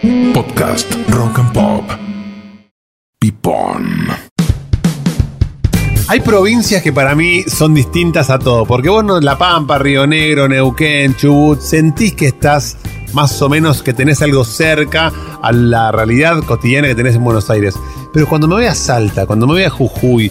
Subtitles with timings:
[0.00, 1.84] Podcast Rock and Pop.
[3.18, 4.06] Pipón.
[6.06, 10.06] Hay provincias que para mí son distintas a todo, porque vos no, La Pampa, Río
[10.06, 12.76] Negro, Neuquén, Chubut, sentís que estás
[13.12, 15.12] más o menos que tenés algo cerca
[15.42, 17.74] a la realidad cotidiana que tenés en Buenos Aires.
[18.12, 20.30] Pero cuando me voy a Salta, cuando me voy a Jujuy,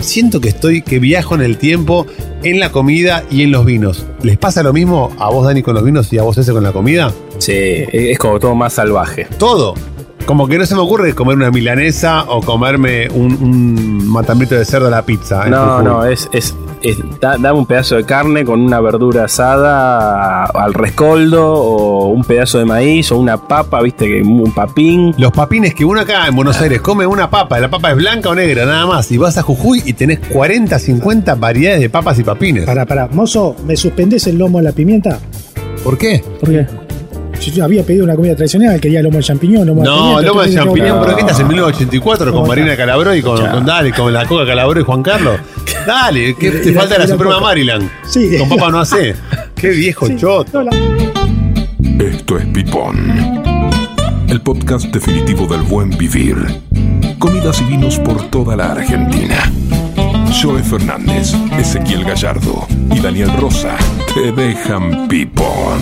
[0.00, 2.06] siento que estoy, que viajo en el tiempo,
[2.44, 4.06] en la comida y en los vinos.
[4.22, 6.62] ¿Les pasa lo mismo a vos, Dani, con los vinos y a vos, ese con
[6.62, 7.12] la comida?
[7.40, 7.52] Sí,
[7.92, 9.26] es como todo más salvaje.
[9.38, 9.74] Todo.
[10.26, 14.64] Como que no se me ocurre comer una milanesa o comerme un, un matambrito de
[14.64, 15.44] cerdo a la pizza.
[15.44, 15.84] en No, Jujuy.
[15.84, 20.74] no, es, es, es- da- dame un pedazo de carne con una verdura asada al
[20.74, 25.14] rescoldo o un pedazo de maíz o una papa, viste, que un papín.
[25.18, 28.28] Los papines que uno acá en Buenos Aires come una papa, la papa es blanca
[28.28, 29.10] o negra, nada más.
[29.10, 32.66] Y vas a Jujuy y tenés 40, 50 variedades de papas y papines.
[32.66, 35.18] Para, para, mozo, ¿me suspendés el lomo a la pimienta?
[35.82, 36.22] ¿Por qué?
[36.38, 36.66] Porque
[37.40, 40.52] yo había pedido una comida tradicional, quería lomo de champiñón, lomo de No, lomo de
[40.54, 41.02] champiñón, no.
[41.02, 42.76] pero ¿qué estás en 1984 con No, Marina no.
[42.76, 45.36] Calabró y con, con Dale, con la Coca Calabró y Juan Carlos?
[45.86, 47.46] Dale, ¿qué Y te falta la la Suprema Coca.
[47.46, 47.90] Maryland?
[48.08, 48.36] Sí.
[48.38, 49.14] Con papa no hace.
[49.56, 50.62] Qué viejo Sí, choto.
[50.62, 53.40] no, la- Esto es Pipón.
[54.28, 56.36] El podcast definitivo del buen vivir.
[57.18, 59.50] Comidas y vinos por toda la Argentina.
[60.40, 63.76] Joe Fernández, Ezequiel Gallardo y Daniel Rosa
[64.14, 65.80] te dejan pipón.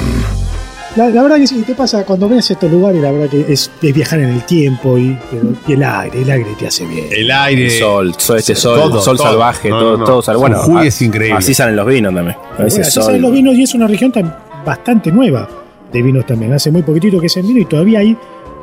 [0.99, 3.71] La, la verdad que sí, te pasa cuando ves estos lugares, la verdad que es,
[3.81, 7.07] es viajar en el tiempo y, pero- y el aire, el aire te hace bien.
[7.11, 7.65] El aire.
[7.67, 9.29] El sol, sol, este sol, todo, sol todo.
[9.29, 10.05] salvaje, No, todo, no, no.
[10.05, 10.55] todo salvaje.
[10.67, 11.39] Bueno, es increíble.
[11.39, 12.37] Así salen los vinos también.
[12.37, 13.05] A Bueno, veces así sol.
[13.05, 14.35] salen los vinos y es una región tan,
[14.67, 15.49] bastante nueva
[15.93, 16.53] de vinos también.
[16.53, 18.17] Hace muy poquitito que es el vino y todavía hay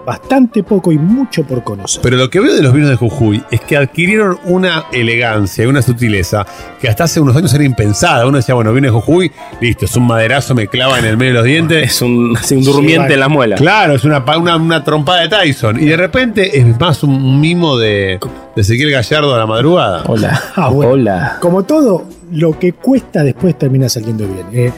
[0.06, 2.02] bastante poco y mucho por conocer.
[2.02, 5.68] Pero lo que veo de los vinos de Jujuy es que adquirieron una elegancia y
[5.68, 6.46] una sutileza
[6.80, 8.26] que hasta hace unos años era impensada.
[8.28, 11.32] Uno decía, bueno, viene de Jujuy, listo, es un maderazo, me clava en el medio
[11.34, 11.92] de los dientes.
[11.92, 12.34] Es un,
[12.64, 13.60] durmiente Sí, en las muelas.
[13.60, 15.82] Claro, es una, una, una trompada de Tyson.
[15.82, 18.20] Y de repente es más un mimo de,
[18.56, 20.04] de Ezequiel Gallardo a la madrugada.
[20.08, 20.42] Hola.
[20.56, 20.92] Ah, bueno.
[20.94, 21.38] Hola.
[21.42, 24.46] Como todo, lo que cuesta después termina saliendo bien.
[24.54, 24.72] Eh,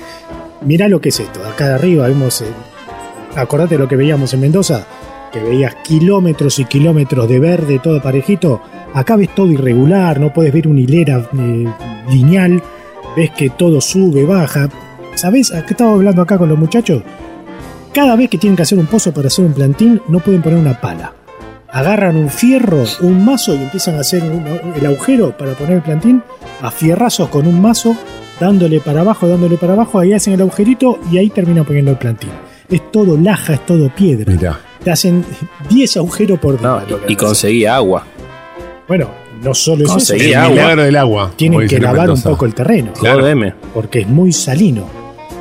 [0.61, 1.39] mirá lo que es esto.
[1.45, 2.41] Acá de arriba vemos.
[2.41, 2.45] eh,
[3.35, 4.85] acordate de lo que veíamos en Mendoza,
[5.31, 8.61] que veías kilómetros y kilómetros de verde, todo parejito.
[8.93, 11.65] Acá ves todo irregular, no puedes ver una hilera eh,
[12.09, 12.61] lineal.
[13.15, 14.69] Ves que todo sube, baja.
[15.15, 15.53] ¿Sabés?
[15.53, 17.01] Acá estaba hablando acá con los muchachos.
[17.93, 20.59] Cada vez que tienen que hacer un pozo para hacer un plantín, no pueden poner
[20.59, 21.13] una pala.
[21.69, 26.23] Agarran un fierro, un mazo y empiezan a hacer el agujero para poner el plantín
[26.61, 27.95] a fierrazos con un mazo,
[28.39, 31.97] dándole para abajo, dándole para abajo, ahí hacen el agujerito y ahí terminan poniendo el
[31.97, 32.29] plantín.
[32.69, 34.31] Es todo laja, es todo piedra.
[34.31, 34.59] Mirá.
[34.87, 35.25] Te hacen
[35.69, 36.65] 10 agujeros por día.
[36.65, 38.05] No, y, y conseguí agua.
[38.87, 39.09] Bueno,
[39.43, 40.49] no solo es eso, Conseguí El agua.
[40.49, 41.23] milagro del agua.
[41.23, 43.27] como tienen que lavar un poco el terreno, Claro.
[43.73, 44.87] Porque es muy salino.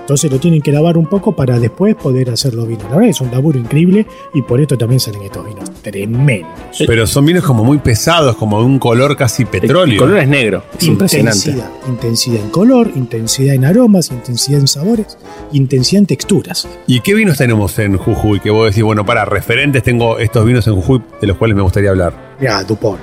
[0.07, 2.85] Entonces lo tienen que lavar un poco para después poder hacer los vinos.
[2.85, 6.85] La verdad es un laburo increíble y por esto también salen estos vinos tremendos.
[6.87, 9.95] Pero son vinos como muy pesados, como de un color casi petróleo.
[9.95, 10.63] El color es negro.
[10.79, 11.51] Es impresionante.
[11.51, 11.71] Intensidad.
[11.89, 15.19] Intensidad en color, intensidad en aromas, intensidad en sabores,
[15.51, 16.69] intensidad en texturas.
[16.87, 18.39] ¿Y qué vinos tenemos en Jujuy?
[18.39, 21.63] Que vos decís, bueno, para referentes tengo estos vinos en Jujuy de los cuales me
[21.63, 22.37] gustaría hablar.
[22.39, 23.01] Mira, Dupont.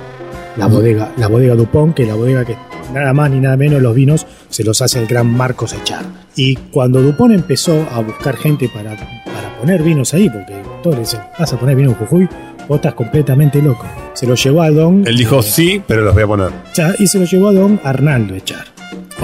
[0.56, 2.56] La bodega, la bodega Dupont, que es la bodega que
[2.94, 6.23] nada más ni nada menos los vinos se los hace el gran Marcos Echar.
[6.36, 11.02] Y cuando Dupont empezó a buscar gente para, para poner vinos ahí, porque todos le
[11.02, 12.28] dicen, vas a poner vino en Jujuy,
[12.68, 13.86] vos estás completamente loco.
[14.14, 15.06] Se lo llevó a Don.
[15.06, 16.50] Él dijo eh, sí, pero los voy a poner.
[16.70, 18.73] Echar, y se lo llevó a Don Arnaldo Echar.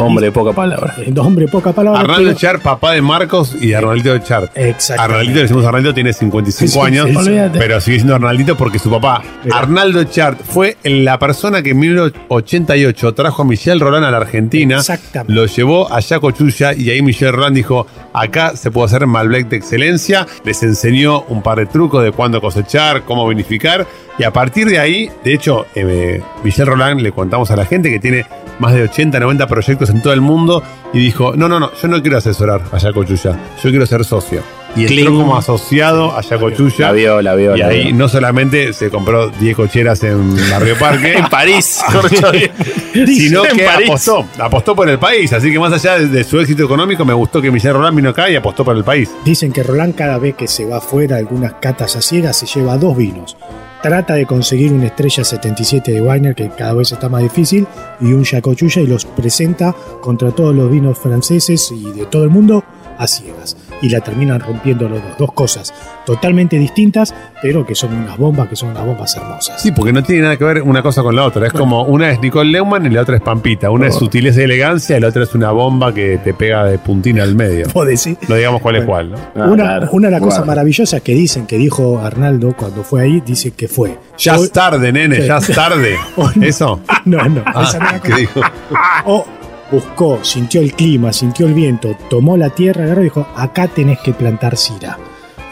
[0.00, 0.94] Hombre de poca palabra.
[0.98, 2.00] Eh, Hombre, poca palabra.
[2.00, 4.50] Arnaldo pero- Echar, papá de Marcos y Arnaldito Echar.
[4.54, 5.00] Exactamente.
[5.14, 7.40] Arnaldito, le decimos Arnaldito, tiene 55 Sí, sí, años, sí, sí.
[7.52, 9.58] Pero sigue siendo Arnaldito porque su papá, Mira.
[9.58, 14.78] Arnaldo Echart, fue la persona que en 1988 trajo a Michelle Roland a la Argentina,
[14.78, 15.32] Exactamente.
[15.32, 19.56] lo llevó a Yacochuya y ahí Michelle Roland dijo, acá se puede hacer Malbec de
[19.56, 23.86] excelencia, les enseñó un par de trucos de cuándo cosechar, cómo vinificar,
[24.18, 27.90] y a partir de ahí, de hecho, eh, Michelle Roland le contamos a la gente
[27.90, 28.26] que tiene
[28.60, 30.62] más de 80, 90 proyectos en todo el mundo
[30.92, 33.32] y dijo, no, no, no, yo no quiero asesorar a Yacochuya,
[33.62, 34.42] yo quiero ser socio.
[34.76, 35.16] Y entró Cling.
[35.18, 36.86] como asociado a Yacochuya.
[36.86, 37.56] La vio, la vio.
[37.56, 37.94] Y la ahí vio.
[37.96, 41.80] no solamente se compró 10 cocheras en Barrio Parque, En París.
[43.06, 43.88] sino En que París.
[43.88, 45.32] apostó, apostó por el país.
[45.32, 48.10] Así que más allá de, de su éxito económico, me gustó que Michelle Roland vino
[48.10, 49.10] acá y apostó por el país.
[49.24, 52.76] Dicen que Roland cada vez que se va afuera algunas catas a ciegas se lleva
[52.78, 53.36] dos vinos.
[53.82, 57.66] Trata de conseguir una estrella 77 de Weiner, que cada vez está más difícil,
[57.98, 62.30] y un Yacochuya y los presenta contra todos los vinos franceses y de todo el
[62.30, 62.62] mundo
[63.00, 63.56] a ciegas.
[63.82, 65.18] Y la terminan rompiendo los dos.
[65.18, 65.74] Dos cosas
[66.06, 69.60] totalmente distintas, pero que son unas bombas, que son unas bombas hermosas.
[69.62, 71.46] Sí, porque no tiene nada que ver una cosa con la otra.
[71.46, 73.70] Es como una es Nicole Leumann y la otra es Pampita.
[73.70, 76.78] Una es sutileza y elegancia y la otra es una bomba que te pega de
[76.78, 77.68] puntina al medio.
[77.72, 78.16] ¿Puedo decir?
[78.28, 79.18] No digamos cuál es cuál, ¿no?
[79.36, 79.88] Ah, una, claro.
[79.92, 83.68] una de las cosas maravillosas que dicen, que dijo Arnaldo cuando fue ahí, dice que
[83.68, 83.96] fue.
[84.18, 85.26] Ya es tarde, nene, Sí.
[85.26, 85.96] ya es tarde.
[86.16, 86.44] Oh, no.
[86.44, 86.80] ¿Eso?
[87.06, 88.40] No, no, esa no Ah, era ¿qué dijo?
[89.06, 89.24] O
[89.70, 93.98] buscó, sintió el clima, sintió el viento, tomó la tierra, agarró y dijo, acá tenés
[94.00, 94.98] que plantar Syrah.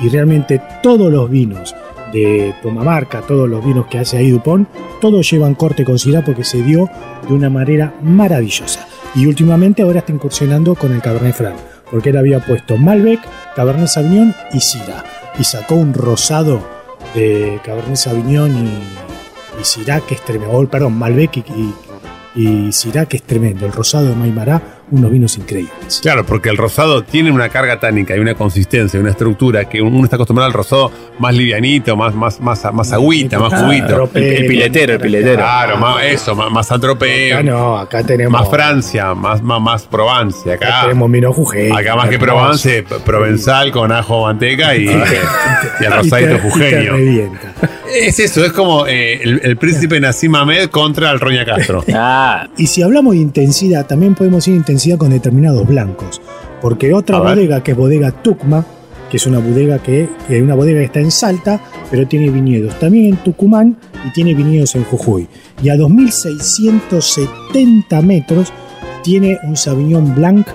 [0.00, 1.74] Y realmente todos los vinos
[2.12, 4.68] de Pomamarca, todos los vinos que hace ahí Dupont,
[5.00, 6.88] todos llevan corte con Syrah porque se dio
[7.26, 8.86] de una manera maravillosa.
[9.14, 11.56] Y últimamente ahora está incursionando con el Cabernet Franc,
[11.90, 13.20] porque él había puesto Malbec,
[13.56, 15.04] Cabernet Sauvignon y Syrah.
[15.38, 16.60] Y sacó un rosado
[17.14, 18.68] de Cabernet Sauvignon y,
[19.60, 20.20] y que es
[20.70, 21.74] perdón, Malbec y, y,
[22.38, 23.66] y Syrah que es tremendo.
[23.66, 26.00] El rosado de Maimará, unos vinos increíbles.
[26.02, 30.04] Claro, porque el rosado tiene una carga tánica y una consistencia, una estructura que uno
[30.04, 34.08] está acostumbrado al rosado más livianito, más, más, más, más agüita, más juguito.
[34.14, 35.36] El, el piletero, el piletero.
[35.38, 38.32] Claro, más eso, más, más antropeo, Acá no, acá tenemos.
[38.40, 40.50] más Francia, más, más, más Provence.
[40.52, 41.70] Acá Acá, tenemos vino Jujuy.
[41.70, 42.18] acá más que.
[42.18, 44.84] Provence, p- provenzal con ajo, manteca y,
[45.80, 46.94] y el rosadito jujeño.
[47.94, 51.82] Es eso, es como eh, el, el príncipe Nassim Ahmed contra el Roña Castro.
[51.94, 54.56] Ah, Y si hablamos de intensidad, también podemos ir a
[54.98, 56.20] con determinados blancos.
[56.60, 58.64] Porque otra bodega, que es bodega Tucma,
[59.10, 61.60] que es una bodega que, que una bodega que está en Salta,
[61.90, 63.76] pero tiene viñedos también en Tucumán
[64.06, 65.26] y tiene viñedos en Jujuy.
[65.62, 68.52] Y a 2670 metros
[69.02, 70.46] tiene un Sauvignon Blanc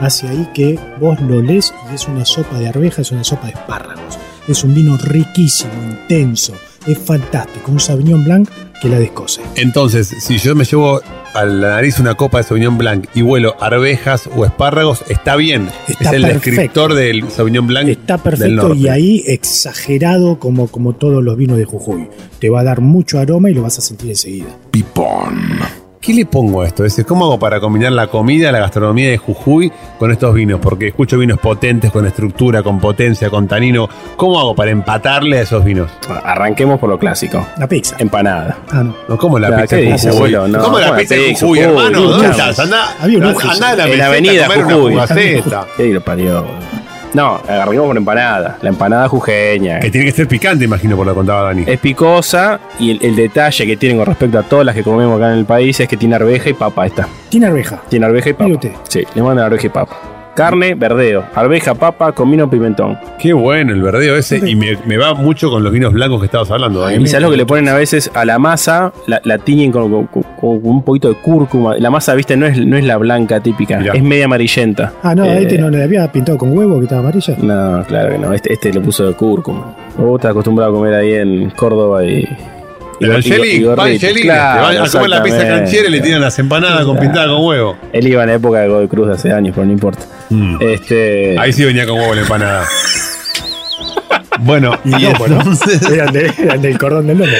[0.00, 3.46] hacia ahí que vos lo lees y es una sopa de arveja, es una sopa
[3.46, 4.18] de espárragos.
[4.48, 6.54] Es un vino riquísimo, intenso,
[6.86, 7.70] es fantástico.
[7.70, 8.48] Un Sauvignon Blanc
[8.80, 9.40] que la descose.
[9.56, 11.00] Entonces, si yo me llevo
[11.34, 15.68] a la nariz una copa de Sauvignon Blanc y vuelo arvejas o espárragos, está bien.
[15.88, 16.50] Está es el perfecto.
[16.50, 17.88] descriptor del Sauvignon Blanc.
[17.88, 18.78] Está del perfecto norte.
[18.78, 22.08] y ahí exagerado como, como todos los vinos de Jujuy.
[22.38, 24.48] Te va a dar mucho aroma y lo vas a sentir enseguida.
[24.70, 25.60] Pipón.
[26.00, 26.82] ¿Qué le pongo a esto?
[26.86, 30.58] Es decir, ¿Cómo hago para combinar la comida, la gastronomía de Jujuy con estos vinos?
[30.58, 33.86] Porque escucho vinos potentes, con estructura, con potencia, con tanino.
[34.16, 35.90] ¿Cómo hago para empatarle a esos vinos?
[36.24, 37.46] arranquemos por lo clásico.
[37.58, 37.96] La pizza.
[38.00, 38.56] Jujuy.
[38.70, 38.94] Ah, no.
[39.08, 40.34] No, ¿Cómo la Claro, pizza ¿qué de dice, Jujuy?
[40.34, 40.48] abuelo?
[40.58, 41.40] No, ¿Cómo la ¿cómo pizza de pizza?
[41.46, 42.00] Jujuy, hermano?
[42.02, 42.58] ¿Dónde estás?
[42.60, 44.92] Andá, Había un andá- a la En la meseta a avenida comer una Jujuy.
[44.92, 45.66] fugaceta.
[45.76, 46.44] ¿Qué lo parió?
[47.14, 48.58] No, arrancamos por empanada.
[48.62, 49.80] La empanada jujeña.
[49.80, 51.64] Que tiene que ser picante, imagino, por lo que contaba Dani.
[51.66, 55.16] Es picosa y el, el detalle que tiene con respecto a todas las que comemos
[55.16, 57.08] acá en el país es que tiene arveja y papa esta.
[57.28, 57.80] Tiene arveja.
[57.88, 58.54] Tiene arveja y Mire papa.
[58.68, 58.72] usted.
[58.88, 59.96] Sí, le mandan arveja y papa.
[60.34, 61.24] Carne, verdeo.
[61.34, 62.96] Arveja, papa, comino, pimentón.
[63.18, 64.38] Qué bueno el verdeo ese.
[64.48, 67.02] Y me, me va mucho con los vinos blancos que estabas hablando, Dani.
[67.02, 69.90] Y sabes lo que le ponen a veces a la masa, la, la tiñen con,
[69.90, 71.76] con- con- con un poquito de cúrcuma.
[71.78, 73.92] La masa, viste, no es, no es la blanca típica, Mirá.
[73.94, 74.92] es media amarillenta.
[75.02, 77.36] Ah, no, Eh, este no le había pintado con huevo que estaba amarilla.
[77.42, 78.32] No, claro que no.
[78.32, 79.74] Este, este le puso de cúrcuma.
[79.98, 82.26] Vos estás acostumbrado a comer ahí en Córdoba y.
[83.00, 83.82] y- El y- Angeli, y gorrito.
[83.82, 87.26] Angeli, Claro, van a comer la pizza canchera y le tiran las empanadas con pintada
[87.28, 87.76] con huevo.
[87.92, 90.02] Él iba en la época de Godoy Cruz de hace años, pero no importa.
[90.60, 91.36] Este.
[91.38, 92.64] Ahí sí venía con huevo la empanada.
[94.40, 95.36] bueno, y No, bueno.
[95.38, 95.82] entonces.
[95.90, 97.32] Eran, de- eran del cordón del lomo.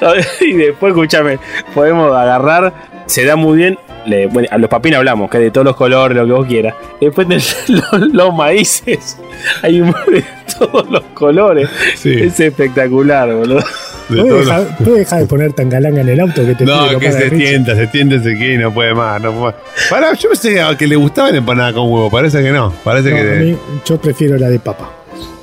[0.40, 1.38] y después, escúchame,
[1.74, 2.72] podemos agarrar,
[3.06, 3.78] se da muy bien.
[4.06, 6.74] Le- bueno, a los papines hablamos, que de todos los colores, lo que vos quieras.
[7.00, 7.36] Después de
[7.68, 9.18] los, los maíces,
[9.62, 10.24] hay un de
[10.58, 11.68] todos los colores.
[11.96, 12.14] Sí.
[12.20, 13.62] Es espectacular, boludo.
[14.08, 16.64] de ¿Puedes dejar, los- puedes dejar de poner tan galanga en el auto que te
[16.64, 19.54] No, que se tienta, se tienta ese que no puede más, no puede más.
[19.88, 22.72] Pará, yo pensé que le gustaba la empanada con huevo, parece que no.
[22.84, 23.22] Parece No, que.
[23.22, 23.56] a mí,
[23.86, 24.90] yo prefiero la de papa.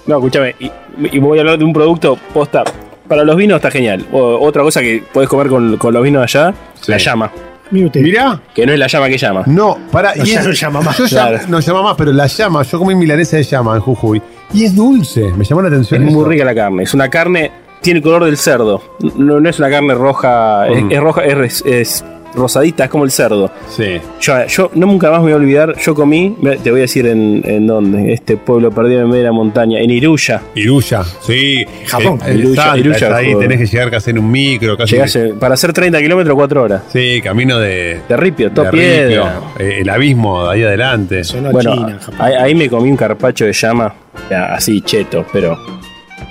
[0.06, 0.71] No, escúchame, y,
[1.12, 2.63] y voy a hablar de un producto posta.
[3.08, 4.05] Para los vinos está genial.
[4.12, 6.91] O- otra cosa que podés comer con, con los vinos de allá, Sí.
[6.91, 7.32] la llama.
[7.71, 8.01] Usted.
[8.01, 9.43] Mirá, Que no es la llama que llama.
[9.45, 10.13] no, pará.
[10.15, 10.97] No, y ya es- no llama más.
[10.97, 11.05] Yo
[11.47, 14.21] no llama más, pero la llama, yo comí milanesa de llama en Jujuy.
[14.53, 16.03] Y es dulce, me llamó la atención.
[16.07, 16.83] Es muy rica la carne.
[16.83, 18.81] Es una carne, tiene el color del cerdo.
[19.15, 22.05] No, no es una carne roja, es- es, roja, es, es
[22.38, 23.51] rosadita, es como el cerdo.
[23.70, 24.00] Sí.
[24.22, 27.06] Yo, yo no nunca más me voy a olvidar, yo comí, te voy a decir
[27.08, 30.41] en, en dónde, este pueblo perdido en medio de la montaña, en Iruya.
[30.56, 31.65] Iruya, sí.
[31.86, 32.20] Japón.
[32.25, 34.94] El, el Iruya, Santa Iruya, está ahí, tenés que llegar casi en un micro, casi.
[34.96, 36.82] Llegás, eh, para hacer 30 kilómetros, 4 horas.
[36.91, 38.00] Sí, camino de.
[38.08, 39.39] De ripio, todo de piedra.
[39.58, 41.22] Ripio, eh, el abismo de ahí adelante.
[41.51, 42.15] Bueno, China, Japón.
[42.20, 43.94] ahí, ahí me comí un carpacho de llama,
[44.29, 45.58] así cheto, pero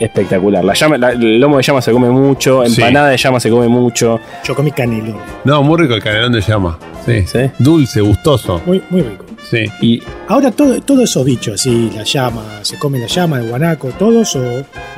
[0.00, 0.64] espectacular.
[0.64, 2.80] La llama, la- el lomo de llama se come mucho, Sí.
[2.80, 4.20] empanada de llama se come mucho.
[4.44, 5.16] Yo comí canelón.
[5.44, 6.78] No, muy rico el canelón de llama.
[7.04, 7.22] Sí.
[7.26, 7.38] Sí.
[7.58, 8.60] Dulce, gustoso.
[8.66, 9.24] Muy, muy rico.
[9.48, 9.64] Sí.
[9.80, 13.88] Y Ahora, todo, todos esos bichos, así, la llama, se come la llama, el guanaco,
[13.90, 14.42] todos o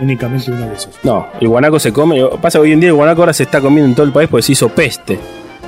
[0.00, 0.90] únicamente uno de esos.
[1.02, 2.24] no, el guanaco se come.
[2.40, 4.28] Pasa que hoy en día el guanaco ahora se está comiendo en todo el país
[4.30, 5.18] porque se hizo peste.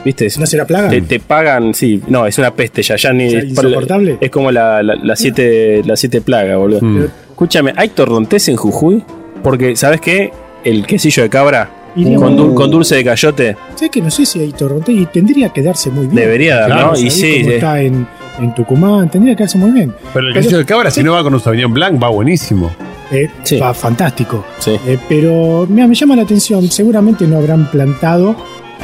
[0.02, 0.28] ¿Viste?
[0.38, 0.88] ¿No será plaga?
[0.88, 3.26] Te, te pagan, sí, no, es una peste ya, ya ni.
[3.26, 4.16] O sea, insoportable.
[4.18, 6.80] Es como la, la, la siete, la siete plaga, boludo.
[6.80, 7.04] Mm.
[7.32, 9.04] Escúchame, ¿hay torrontés en Jujuy?
[9.42, 10.32] Porque, ¿sabes qué?
[10.64, 14.38] El quesillo de cabra con, dul- con dulce de cayote Sé que no sé si
[14.40, 16.14] hay torrontés y tendría que darse muy bien.
[16.16, 16.98] debería dar, Claro, ¿no?
[16.98, 17.54] Y sí, como sí.
[17.54, 18.06] está en,
[18.38, 19.92] en Tucumán, tendría que darse muy bien.
[20.14, 22.70] Pero el quesillo de cabra, si no va con un Sauvignon Blanc, va buenísimo.
[23.10, 23.58] Eh, Sí.
[23.58, 24.44] Va fantástico.
[24.58, 24.72] sí.
[24.86, 28.36] Eh, pero mira, me llama la atención, seguramente no habrán plantado,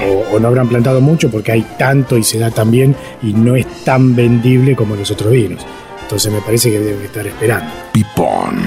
[0.04, 3.32] o, o no habrán plantado mucho porque hay tanto y se da tan bien y
[3.34, 5.64] no es tan vendible como los otros vinos.
[6.02, 7.70] Entonces me parece que deben estar esperando.
[7.92, 8.60] Pipón.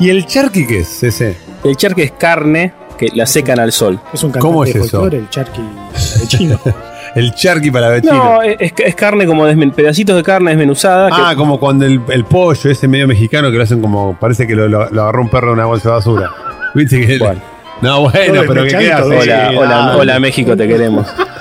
[0.00, 1.36] ¿Y el charqui qué es ese?
[1.62, 3.98] El charque es carne que la secan al sol.
[4.12, 4.88] Es un cantante ¿Cómo es de eso?
[5.00, 5.60] folclore, el charqui
[6.28, 6.58] chino.
[7.14, 8.12] El charqui para vecino.
[8.12, 11.10] No, es, es carne como desmen- pedacitos de carne desmenuzada.
[11.10, 14.16] que- Ah, como cuando el, el pollo, ese medio mexicano que lo hacen como.
[14.18, 16.30] Parece que lo, lo- lo agarró un perro de una bolsa de basura.
[16.74, 17.18] ¿Viste que.?
[17.18, 17.40] Bueno.
[17.82, 21.06] No, bueno, Todo pero que queda desmechadito, así, hola, hola, hola México, te queremos.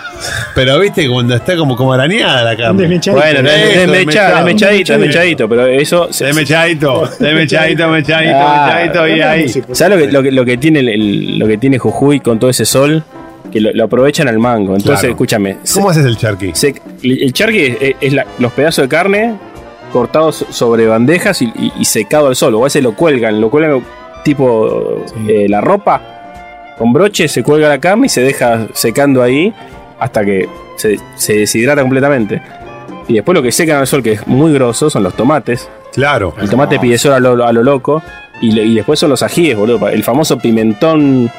[0.56, 2.82] Pero viste cuando está como, como arañada la carne.
[2.82, 3.22] desmechadito.
[3.22, 4.36] Bueno, Eso, desmecha- desmechado.
[4.46, 6.14] desmechadito, desmechadito, pero eso.
[6.14, 9.50] se- Desmechadito, desmechadito, mechadito, Ah, y ahí.
[9.72, 12.40] ¿Sabes lo que, lo que, lo que tiene el- el- lo que tiene Jujuy con
[12.40, 13.04] todo ese sol?
[13.52, 14.76] Que lo, lo aprovechan al mango.
[14.76, 15.14] Entonces, Claro.
[15.14, 15.58] escúchame.
[15.64, 16.52] se- ¿Cómo haces el charqui?
[16.54, 19.36] se- el charqui es, es la- los pedazos de carne
[19.92, 22.56] cortados sobre bandejas y, y- y secado al sol.
[22.56, 23.84] O a veces lo cuelgan, lo cuelgan
[24.24, 25.32] tipo Sí.
[25.32, 26.02] eh, la ropa.
[26.80, 29.54] Con broche se cuelga la carne y se deja secando ahí
[30.04, 32.42] hasta que se, se deshidrata completamente.
[33.08, 35.70] Y después lo que secan al sol, que es muy grosso, son los tomates.
[35.94, 36.34] Claro.
[36.42, 38.02] El tomate pide sol a lo, a lo loco.
[38.42, 39.88] Y, después son los ajíes, boludo.
[39.88, 41.32] El famoso pimentón.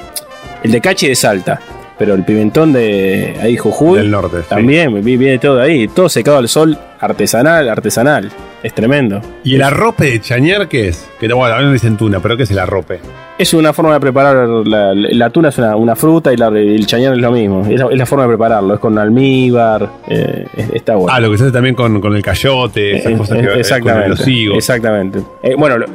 [0.62, 1.60] El de Cachi de Salta.
[1.98, 3.98] Pero el pimentón de ahí Jujuy.
[3.98, 4.38] Del norte.
[4.40, 4.46] sí.
[4.48, 5.88] También vi- viene todo de ahí.
[5.88, 6.76] Todo secado al sol.
[6.98, 8.30] Artesanal, artesanal.
[8.62, 9.20] Es tremendo.
[9.44, 11.06] ¿Y el arrope de chañar qué es?
[11.20, 12.98] Que bueno, no dicen tuna, pero ¿qué es el arrope?
[13.38, 14.48] Es una forma de preparar.
[14.66, 17.64] La, la tuna es una, una fruta y la- el chañar es lo mismo.
[17.68, 18.74] Es la, es la forma de prepararlo.
[18.74, 19.88] Es con almíbar.
[20.08, 21.12] eh, es- está bueno.
[21.14, 23.60] Ah, lo que se hace también con, con el cayote, esas Eh, cosas eh, que
[23.60, 24.56] exactamente, con los higos.
[24.58, 25.20] Exactamente.
[25.42, 25.86] Eh, bueno, lo-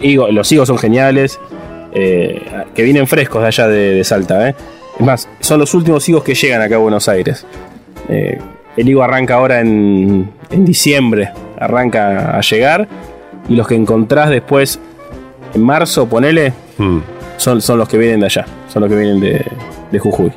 [0.00, 1.38] higo- los higos son geniales.
[1.96, 2.42] eh,
[2.74, 4.48] que vienen frescos de allá de, de Salta.
[4.48, 4.54] eh.
[4.98, 7.44] Es más, son los últimos higos que llegan acá a Buenos Aires.
[8.08, 8.38] Eh,
[8.76, 11.30] el higo arranca ahora en, en diciembre.
[11.58, 12.88] Arranca a llegar.
[13.48, 14.78] Y los que encontrás después,
[15.54, 16.98] en marzo, ponele, Mm.
[17.36, 18.44] son, son los que vienen de allá.
[18.72, 19.44] Son los que vienen de,
[19.92, 20.32] de Jujuy.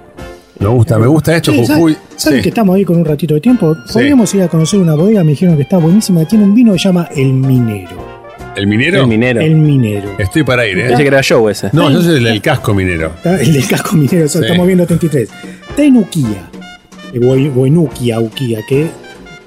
[0.59, 1.97] Me gusta, me gusta esto, Che, ¿sabes- Jujuy.
[2.15, 2.43] ¿Saben Sí.
[2.43, 3.73] que estamos ahí con un ratito de tiempo?
[3.87, 3.93] Sí.
[3.93, 6.73] Podríamos ir a conocer una bodega, me dijeron que está buenísima, que tiene un vino
[6.73, 8.16] que se llama El Minero.
[8.57, 9.01] ¿El minero?
[9.01, 9.39] El minero.
[9.41, 10.15] El Minero.
[10.17, 10.87] Estoy para ir, ¿eh?
[10.87, 11.69] Pensé que era yo ese.
[11.73, 13.11] No, yo soy el del casco minero.
[13.15, 14.47] Está- El del casco minero, o sea, Sí.
[14.47, 15.29] estamos viendo 33.
[15.69, 16.49] Está en Uquía,
[17.13, 18.17] eh, en Uquía,
[18.67, 18.87] que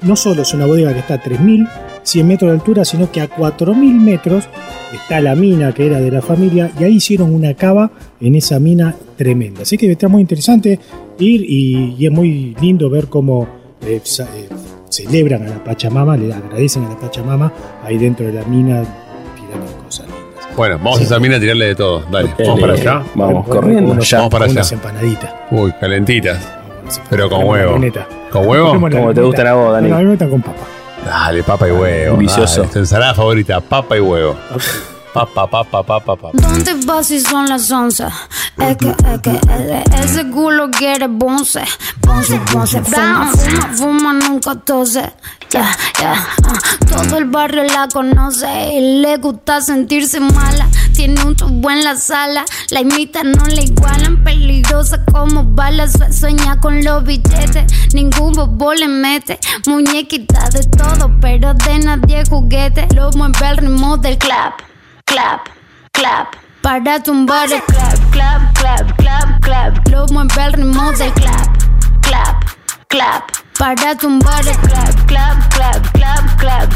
[0.03, 3.29] no solo es una bodega que está a 3.100 metros de altura, sino que a
[3.29, 4.45] 4.000 metros
[4.95, 7.91] está la mina que era de la familia y ahí hicieron una cava
[8.21, 9.63] en esa mina tremenda.
[9.63, 10.79] Así que está muy interesante
[11.19, 13.47] ir y, y es muy lindo ver cómo
[13.87, 14.49] eh, eh,
[14.91, 17.51] celebran a la Pachamama, le agradecen a la Pachamama
[17.85, 18.83] ahí dentro de la mina
[19.37, 20.57] tirando cosas lindas.
[20.57, 22.01] Bueno, vamos a esa mina a tirarle de todo.
[22.11, 22.93] Dale, vamos para allá.
[22.93, 23.93] Vamos, Bueno, corriendo.
[23.93, 24.19] unos- ya.
[24.19, 24.53] Vamos para allá.
[24.55, 25.35] Unas empanaditas.
[25.51, 26.53] Uy, calentitas.
[27.09, 27.79] Pero con huevo.
[28.31, 28.69] ¿Con huevo?
[28.73, 29.89] Como te gustan a vos, Dani.
[29.89, 30.59] No, a mí me gustan con papa.
[31.07, 32.17] Dale, papa y huevo.
[32.19, 32.65] Vicioso.
[32.65, 34.37] Tu ensalada favorita, papa y huevo.
[35.13, 36.31] Papa, papa, papa, papa.
[36.35, 38.05] ¿Dónde vas si son las 11?
[38.59, 41.65] Es que, es que ese, ese culo quiere bonce.
[42.07, 42.81] Bonce, bonce.
[42.83, 45.13] Fuma, fuma, fuma, nunca tose.
[45.51, 45.69] Ya,
[46.01, 46.15] ya.
[46.45, 46.59] ah.
[46.89, 50.69] Todo el barrio la conoce y le gusta sentirse mala.
[50.95, 54.23] Tiene un tubo en la sala, la imita, no la igualan.
[54.23, 57.65] Peligrosa como balas, sue- sueña con los billetes.
[57.95, 59.41] Ningún bobo le mete.
[59.67, 62.87] Muñequita de todo, pero de nadie juguete.
[62.95, 64.55] Lo mueve el ritmo del clap
[65.11, 65.49] clap,
[65.93, 66.37] clap.
[66.63, 69.89] Para tumbar el clap, clap, clap, clap, clap.
[69.89, 71.49] Lo mueve el ritmo del clap,
[72.03, 72.45] clap,
[72.89, 73.31] clap.
[73.59, 76.69] Para tumbar el clap, clap, clap, clap, clap.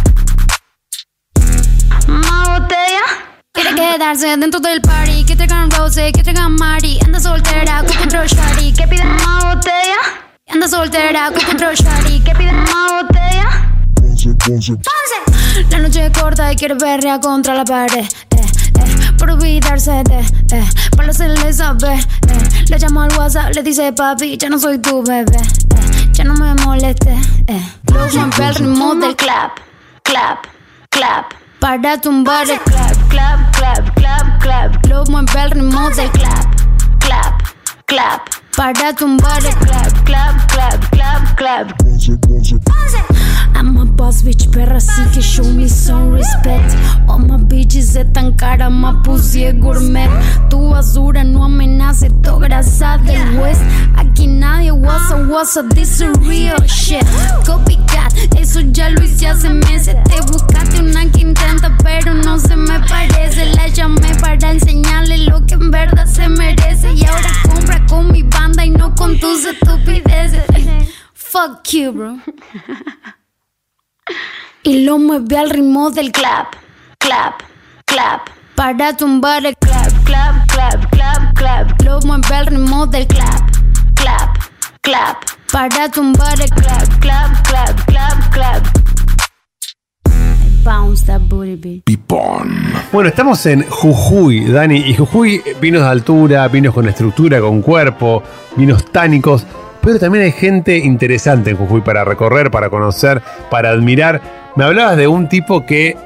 [2.08, 3.04] Una botella.
[3.52, 6.98] Quiere quedarse dentro del party, que traigan rose, que traigan Mari.
[7.04, 10.00] Anda soltera, con control shawty, que pide una botella.
[10.50, 13.63] Anda soltera, con control shawty, que pide una botella.
[15.70, 18.04] La noche es corta y quiere verla contra la pared.
[18.04, 20.18] Eh, eh, por olvidarse de,
[20.56, 20.64] eh,
[20.96, 21.98] para hacerle saber.
[22.28, 25.36] Eh, le llamo al WhatsApp, le dice papi, ya no soy tu bebé.
[25.36, 27.16] Eh, ya no me moleste.
[27.46, 27.62] Eh.
[27.92, 29.58] Luego mueve el ritmo del clap,
[30.02, 30.46] clap,
[30.90, 31.32] clap.
[31.60, 34.86] Para tumbar el clap, clap, clap, clap, clap.
[34.86, 36.54] Luego mueve el ritmo del clap,
[36.98, 37.42] clap,
[37.86, 38.28] clap.
[38.56, 41.72] Para tumbar el clap, clap, clap, clap, clap.
[43.54, 46.74] I'm a boss bitch, perra, así que show me some respect.
[47.08, 50.08] All my bitches están cara, más pussy es gourmet.
[50.50, 53.62] Tu basura no amenace, to grasa del west.
[53.96, 57.06] Aquí nadie wasa wasa, this is real shit.
[57.46, 59.96] Copycat, eso ya lo hice hace meses.
[60.04, 63.54] Te buscaste una que intenta, pero no se me parece.
[63.54, 66.92] La llamé para enseñarle lo que en verdad se merece.
[66.92, 70.42] Y ahora compra con mi banda y no con tus estupideces.
[71.14, 72.18] Fuck you, bro.
[74.62, 76.54] Y lo mueve al ritmo del clap,
[76.98, 77.42] clap,
[77.86, 78.28] clap.
[78.54, 81.82] Para tumbar el clap, clap, clap, clap, clap.
[81.82, 83.50] Lo mueve al ritmo del clap,
[83.94, 84.36] clap,
[84.82, 85.24] clap.
[85.50, 88.66] Para tumbar el clap, clap, clap, clap, clap.
[90.64, 91.84] Bounce that booty beat.
[91.84, 92.72] Pipón.
[92.92, 98.22] Bueno, estamos en Jujuy, Dani, y Jujuy, vinos de altura, vinos con estructura, con cuerpo,
[98.56, 99.46] vinos tánicos,
[99.84, 104.20] pero también hay gente interesante en Jujuy para recorrer, para conocer, para admirar.
[104.56, 105.96] Me hablabas de un tipo que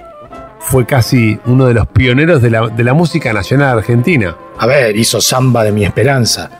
[0.58, 4.36] fue casi uno de los pioneros de la, de la música nacional argentina.
[4.58, 6.50] A ver, hizo Samba de mi Esperanza,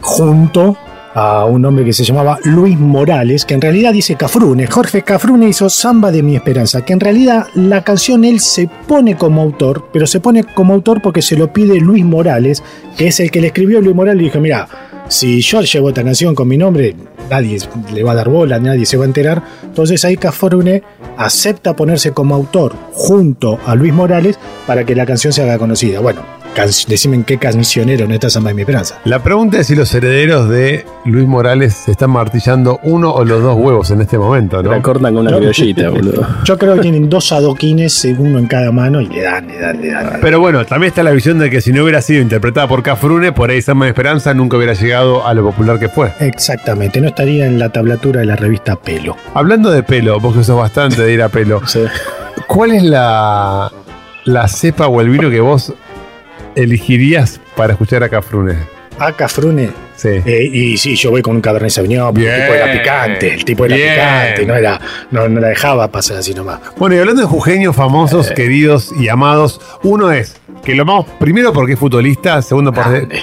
[0.00, 0.76] junto
[1.12, 4.68] a un hombre que se llamaba Luis Morales, que en realidad dice Cafrune.
[4.68, 9.16] Jorge Cafrune hizo Samba de mi Esperanza, que en realidad la canción él se pone
[9.16, 12.62] como autor, pero se pone como autor porque se lo pide Luis Morales,
[12.96, 14.68] que es el que le escribió Luis Morales y dijo, mira,
[15.10, 16.94] si yo llevo esta canción con mi nombre,
[17.28, 17.58] nadie
[17.92, 19.42] le va a dar bola, nadie se va a enterar.
[19.64, 20.82] Entonces ahí Cafrune
[21.16, 25.98] acepta ponerse como autor junto a Luis Morales para que la canción se haga conocida.
[25.98, 26.22] Bueno,
[26.88, 28.98] decime en qué cancionero no está Samba de mi Esperanza.
[29.04, 33.42] La pregunta es si los herederos de Luis Morales se están martillando uno o los
[33.42, 34.70] dos huevos en este momento, ¿no?
[34.70, 36.26] La cortan con una criollita, boludo.
[36.44, 39.80] Yo creo que tienen dos adoquines, uno en cada mano, y le dan, le dan,
[39.80, 40.18] le dan.
[40.20, 43.32] Pero bueno, también está la visión de que si no hubiera sido interpretada por Cafrune,
[43.32, 46.12] por ahí Samba de Esperanza nunca hubiera llegado a lo popular que fue.
[46.20, 49.16] Exactamente, no estaría en la tablatura de la revista Pelo.
[49.34, 51.80] Hablando de pelo, vos que sos bastante de ir a pelo, Sí.
[52.48, 53.70] ¿cuál es la,
[54.24, 55.72] la cepa o el vino que vos
[56.56, 58.54] elegirías para escuchar a Cafrune?
[58.98, 60.08] A Cafrune, Sí.
[60.24, 63.44] eh, y sí, yo voy con un Cabernet Sauvignon, porque el tipo era picante, el
[63.44, 63.94] tipo era bien.
[63.94, 64.80] picante, no, era,
[65.10, 66.60] no, no la dejaba pasar así nomás.
[66.78, 71.52] Bueno, y hablando de jujeños famosos, queridos y amados, uno es que lo amamos primero
[71.54, 72.72] porque es futbolista, segundo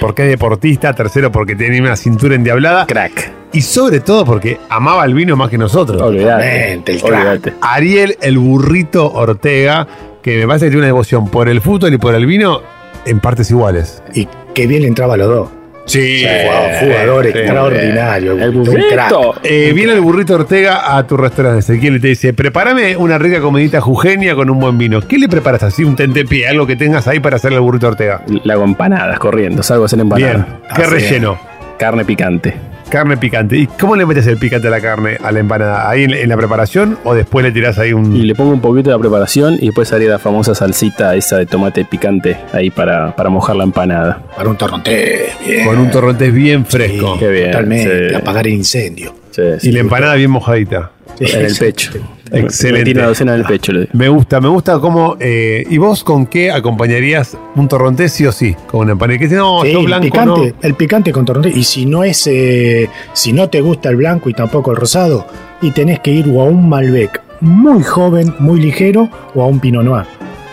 [0.00, 3.30] porque es deportista, tercero porque tiene una cintura endiablada Crack.
[3.52, 6.00] y sobre todo porque amaba el vino más que nosotros.
[6.02, 6.44] Olvidate.
[6.44, 7.12] Totalmente, el crack.
[7.20, 7.54] Olvidate.
[7.60, 9.86] Ariel el burrito Ortega,
[10.22, 12.60] que me parece que tiene una devoción por el fútbol y por el vino
[13.06, 14.02] en partes iguales.
[14.14, 15.48] Y qué bien le entraba a los dos.
[15.86, 17.30] Sí, Jugador, jugador sí.
[17.38, 19.10] extraordinario, El un crack.
[19.10, 19.34] burrito.
[19.42, 23.40] Eh, viene el burrito Ortega a tu restaurante, Ezequiel, y te dice, prepárame una rica
[23.40, 25.00] comidita jujeña con un buen vino.
[25.00, 25.84] ¿Qué le preparas así?
[25.84, 28.22] Un tentepié, algo que tengas ahí para hacerle al burrito Ortega.
[28.44, 30.46] La hago empanadas corriendo, salgo a hacer Bien, empanadas.
[30.76, 31.38] ¿qué Así relleno?
[31.78, 32.54] Carne picante.
[32.88, 33.56] Carne picante.
[33.56, 35.88] ¿Y cómo le metes el picante a la carne, a la empanada?
[35.90, 38.16] ¿Ahí en, en la preparación o después le tirás ahí un...
[38.16, 41.36] Y le pongo un poquito de la preparación y después haría la famosa salsita esa
[41.38, 44.22] de tomate picante ahí para, para mojar la empanada.
[44.36, 45.66] Para un torrontés, bien.
[45.66, 47.18] con un torrontés bien fresco?
[47.18, 48.14] Qué bien, Totalmente, sí.
[48.14, 49.14] apagar el incendio.
[49.30, 49.68] Sí, sí.
[49.68, 50.90] Y la empanada bien mojadita.
[51.20, 51.92] en el pecho.
[52.32, 52.84] Excelente.
[52.86, 53.72] Metí una docena en el pecho.
[53.72, 53.90] le digo.
[53.94, 55.16] Me gusta, me gusta cómo...
[55.20, 58.54] eh, ¿Y vos con qué acompañarías un torrontés sí o sí?
[58.66, 59.18] Con una empanada.
[59.18, 60.56] Que no, Sí, yo el blanco picante, no.
[60.62, 61.56] el picante con torrontés.
[61.56, 65.26] Y si no es, eh, si no te gusta el blanco y tampoco el rosado,
[65.62, 69.60] y tenés que ir o a un Malbec muy joven, muy ligero, o a un
[69.60, 70.04] Pinot Noir.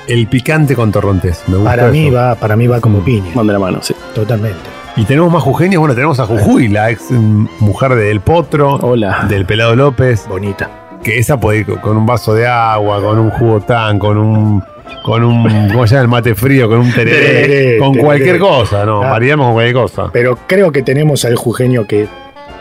[0.07, 1.41] El picante con torrontés.
[1.47, 2.15] Me gusta Para mí eso.
[2.15, 3.95] va, para mí va como piña, Mande la mano, sí.
[4.13, 4.59] totalmente.
[4.97, 5.79] Y tenemos más jujeños.
[5.79, 8.75] Bueno, tenemos a Jujuy, la ex mm, mujer de Del Potro.
[8.75, 9.25] Hola.
[9.27, 10.25] Del Pelado López.
[10.29, 10.69] Bonita.
[11.05, 14.63] Que esa puede ir con un vaso de agua, con un jugo tan, con un.
[15.03, 15.69] Con un.
[15.71, 16.01] ¿Cómo se llama?
[16.01, 17.17] El mate frío, con un tereré.
[17.43, 18.05] Tereré, con tereré.
[18.05, 19.03] cualquier cosa, ¿no?
[19.03, 19.11] Ah.
[19.11, 20.09] Variamos con cualquier cosa.
[20.11, 22.07] Pero creo que tenemos al jujeño que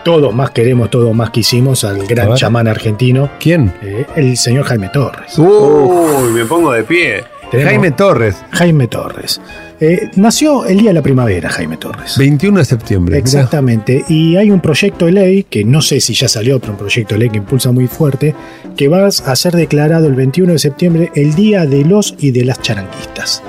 [0.04, 3.72] todos más queremos, todos más quisimos, al gran chamán argentino, ¿Quién?
[3.80, 5.38] eh, el señor Jaime Torres.
[5.38, 7.24] Uy, me pongo de pie.
[7.50, 9.40] Tenemos- Jaime Torres, Jaime Torres.
[9.80, 12.16] Eh, nació el día de la primavera, Jaime Torres.
[12.16, 13.16] 21 de septiembre.
[13.16, 13.24] Mirá.
[13.24, 14.04] Exactamente.
[14.08, 17.14] Y hay un proyecto de ley, que no sé si ya salió, pero un proyecto
[17.14, 18.34] de ley que impulsa muy fuerte,
[18.76, 22.44] que va a ser declarado el 21 de septiembre el Día de los y de
[22.44, 23.42] las charanguistas.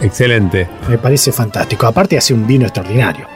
[0.00, 0.68] Excelente.
[0.88, 1.86] Me parece fantástico.
[1.86, 3.26] Aparte hace un vino extraordinario.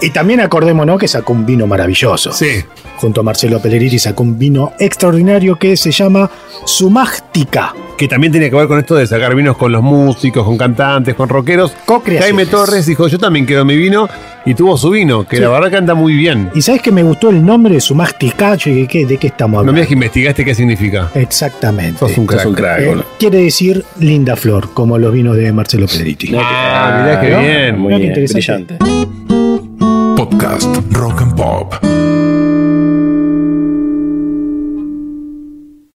[0.00, 2.32] Y también acordémonos que sacó un vino maravilloso.
[2.32, 2.64] Sí.
[2.96, 6.30] Junto a Marcelo Pellerini sacó un vino extraordinario que se llama
[6.64, 7.74] Sumáctica.
[7.98, 11.16] Que también tiene que ver con esto de sacar vinos con los músicos, con cantantes,
[11.16, 11.72] con rockeros.
[12.20, 14.08] Jaime Torres dijo, yo también quiero mi vino,
[14.46, 15.42] y tuvo su vino, que Sí.
[15.42, 16.48] la verdad que anda muy bien.
[16.54, 18.54] ¿Y sabes que me gustó el nombre Sumáctica?
[18.54, 19.04] Yo dije, ¿qué?
[19.06, 19.72] ¿de qué estamos No hablando?
[19.72, 21.10] me digas que investigaste qué significa.
[21.16, 21.98] Exactamente.
[21.98, 22.40] Sos un crack.
[22.40, 26.32] Es un crack, Eh, quiere decir linda flor, como los vinos de Marcelo Pedretti.
[26.38, 27.40] Ah, mirá qué ¿no?
[27.40, 27.78] bien.
[27.80, 28.76] Muy Mirá bien, interesante.
[28.78, 30.16] brillante.
[30.16, 31.74] Podcast Rock and Pop.